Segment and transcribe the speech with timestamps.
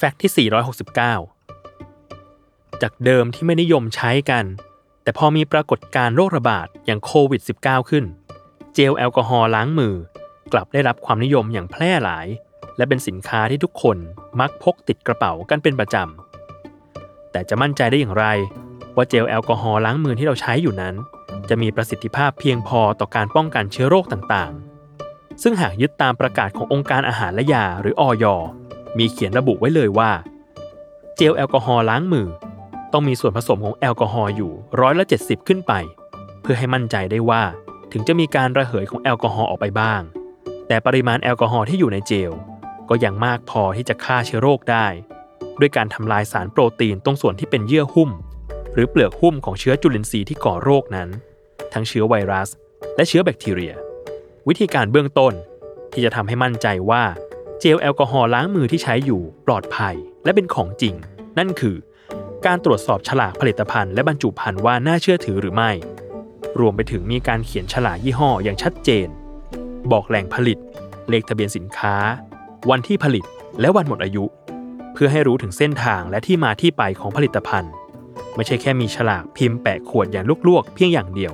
[0.00, 0.48] แฟกต์ที่
[1.46, 4.44] 469 จากเดิมที่ไม่นิยมใช้กัน
[5.02, 8.04] แต่พอมีปรากฏการณ์โรคระบาดอย่างโควิด -19 ขึ้น
[8.74, 9.94] เจลแอลกอฮอล์ล้างมือ
[10.52, 12.26] กลับได้รับความนิยมอย่างแพร่หลาย
[12.76, 13.96] และเป็นสินค้าที่ทุกคน
[14.40, 18.26] มักพกติดกระเป๋ากันเป็นประจำ แต่จะมั่นใจได้อย่างไร
[18.96, 20.94] ว่าเจลแอลกอฮอล์ล้างมือที่เราใช้อยู่นั้น
[21.48, 28.26] จะมีประสิทธิภาพเพียงพอต่อการป้องกันเชื้อโรคต่างๆ ซึ่งหากยึดตามประกาศขององค์การอาหารและยาหรืออย
[28.98, 30.10] มีเขียนระบุไว้เลยว่า
[31.16, 32.28] เจลแอลกอฮอล์ล้างมือ
[32.92, 35.72] ต้องมีส่วนผสมของแอลกอฮอล์อยู่ร้อยละ70 ขึ้นไป
[36.42, 37.42] เพื่อให้มั่นใจได้ว่า
[37.92, 40.00] ถึงจะมีการระเหยของแอลกอฮอล์ออกไปบ้าง
[40.68, 42.32] แต่ปริมาณแอลกอฮอล์ที่อยู่ในเจล
[42.88, 44.86] ก็ยังมากพอที่จะฆ่าเชื้อโรคได้
[45.60, 48.10] ด้วยการทำลายสารโปรตีนตรงส่วนที่เป็นเยื่อหุ้ม
[48.72, 51.08] หรือเปลือกหุ้มของเชื้อจุลินทรีย์ที่ก่อโรคนั้น
[51.72, 52.48] ทั้งเชื้อไวรัส
[52.96, 53.74] และเชื้อแบคทีเรีย
[54.48, 55.32] วิธีการเบื้องต้น
[55.92, 57.02] ที่จะทำให้มั่นใจว่า
[57.60, 60.94] เจลแอลกอฮอล์ล้างมือที่ใช้อยู่ปลอดภัย และเป็นของจริง
[61.38, 61.76] นั่นคือ
[62.46, 65.70] การตรวจสอบฉลากผลิตภัณฑ์และบรรจุภัณฑ์ว่าน่าเชื่อถือหรือไม่
[66.60, 69.08] รวมไปถึงมีการเขียนฉลากยี่ห้ออย่างชัดเจน
[69.92, 70.58] บอกแหล่งผลิต
[71.08, 71.94] เลขทะเบียนสินค้า
[72.70, 73.24] วันที่ผลิต
[73.60, 74.24] และวันหมดอายุ
[74.92, 77.72] เพื่อให้รู้ถึงเส้นทางและที่มาที่ไปของผลิตภัณฑ์
[78.34, 81.32] ไม่ใช่แค่มีฉลากพิมพ์แปะขวดอย่างลวกๆ เพียงอย่างเดียว